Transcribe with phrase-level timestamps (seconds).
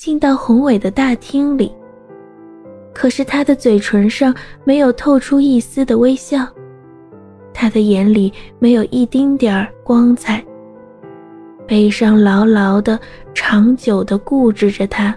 [0.00, 1.70] 进到宏伟的大厅里。
[2.94, 4.34] 可是他的嘴唇上
[4.64, 6.48] 没有透出一丝的微笑，
[7.52, 10.42] 他的眼里没有一丁点儿光彩。
[11.68, 12.98] 悲伤牢牢的、
[13.34, 15.14] 长久的固执着他。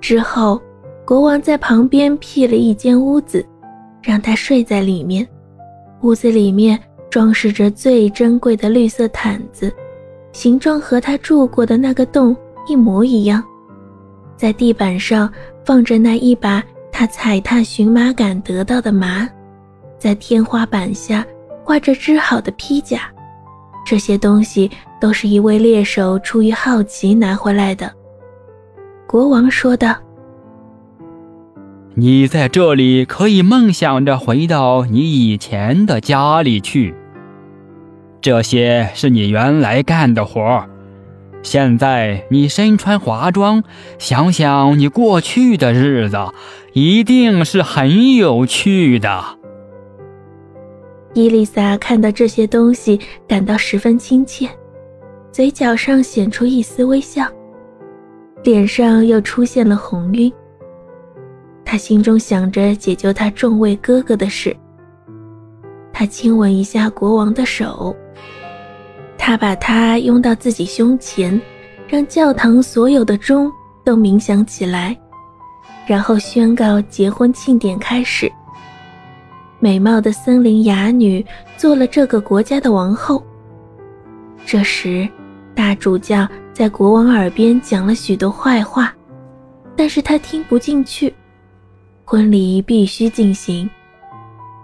[0.00, 0.62] 之后，
[1.04, 3.44] 国王在旁边辟了一间屋子，
[4.04, 5.26] 让他睡在里面。
[6.02, 6.78] 屋子里面
[7.10, 9.72] 装饰着最珍贵的绿色毯子，
[10.30, 12.36] 形状和他住过的那个洞
[12.68, 13.42] 一模一样。
[14.36, 15.32] 在地板上
[15.64, 19.28] 放着那一把他踩踏荨麻杆得到的麻，
[19.98, 21.24] 在天花板下
[21.64, 23.02] 挂着织好的披甲。
[23.84, 27.92] 这些东西都是一位猎手出于好奇拿回来的。
[29.06, 29.94] 国王说道。
[31.94, 36.94] 你在这里可以梦想着回到你以前的家里去。
[38.22, 40.70] 这些是你原来干的活儿。
[41.42, 43.64] 现在你身穿华装，
[43.98, 46.16] 想想你过去的日子，
[46.72, 49.38] 一定是很有趣的。
[51.14, 54.48] 伊丽莎看到这些东西，感到十分亲切，
[55.30, 57.26] 嘴角上显出一丝微笑，
[58.44, 60.32] 脸上又出现了红晕。
[61.64, 64.56] 他心中想着解救他众位哥哥的事。
[65.92, 67.94] 他亲吻一下国王的手，
[69.24, 71.40] 他把他拥到自己胸前，
[71.86, 73.48] 让教堂所有的钟
[73.84, 74.98] 都鸣响起来，
[75.86, 78.30] 然后宣告结婚庆典开始。
[79.60, 81.24] 美貌的森林哑女
[81.56, 83.22] 做了这个国家的王后。
[84.44, 85.08] 这时，
[85.54, 88.92] 大主教在国王耳边讲了许多坏话，
[89.76, 91.14] 但是他听不进去。
[92.04, 93.70] 婚礼必须进行，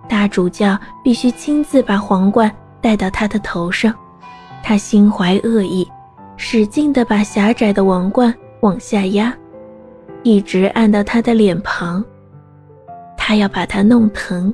[0.09, 3.95] 大主教必须亲自把皇冠戴到他的头上。
[4.63, 5.87] 他心怀恶意，
[6.37, 9.35] 使劲地把狭窄的王冠往下压，
[10.23, 12.05] 一直按到他的脸庞。
[13.17, 14.53] 他要把他弄疼。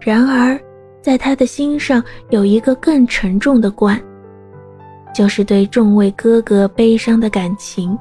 [0.00, 0.58] 然而，
[1.02, 4.00] 在他的心上有一个更沉重的冠，
[5.12, 7.96] 就是对众位哥哥悲伤的感情。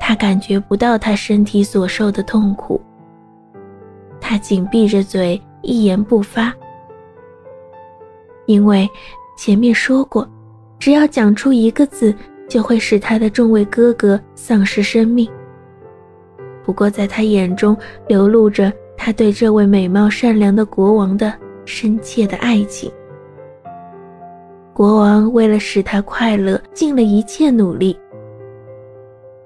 [0.00, 2.80] 他感觉不到他身体所受的痛苦。
[4.20, 6.52] 他紧闭着嘴，一言不发，
[8.46, 8.88] 因为
[9.40, 10.28] 前面说过，
[10.78, 12.14] 只要讲出一个字，
[12.46, 15.26] 就会使他的众位哥哥丧失生命。
[16.62, 17.74] 不过，在他眼中
[18.06, 21.32] 流露着他对这位美貌善良的国王的
[21.64, 22.92] 深切的爱情。
[24.74, 27.98] 国王为了使他快乐，尽了一切努力。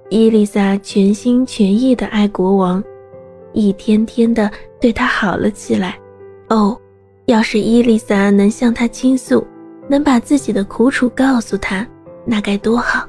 [0.09, 2.83] 伊丽莎全心全意地爱国王，
[3.53, 4.51] 一天天地
[4.81, 5.97] 对他好了起来。
[6.49, 6.77] 哦，
[7.27, 9.47] 要是伊丽莎能向他倾诉，
[9.89, 11.87] 能把自己的苦楚告诉他，
[12.25, 13.07] 那该多好！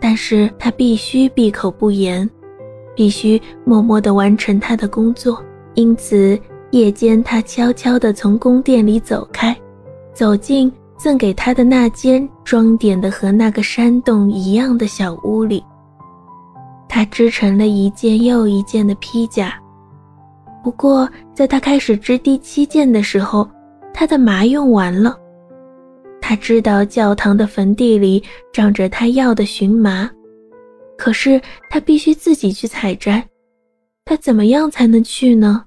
[0.00, 2.28] 但是他必须闭口不言，
[2.94, 5.42] 必须默默地完成他的工作。
[5.74, 6.38] 因此，
[6.70, 9.56] 夜间他悄悄地从宫殿里走开，
[10.14, 15.64] 走进赠给他的那间装点的和那个山洞一样的小屋里。
[16.88, 19.54] 他织成了一件又一件的披甲，
[20.64, 23.48] 不过在他开始织第七件的时候，
[23.92, 25.16] 他的麻用完了。
[26.30, 30.08] 他知道教堂的坟地里长着他要的荨麻，
[30.96, 33.28] 可是他必须自己去采摘。
[34.04, 35.64] 他怎么样才能去呢？